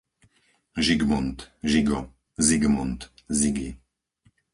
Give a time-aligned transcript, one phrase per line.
[0.75, 3.77] Žigmund, Žigo, Zigmund, Zigi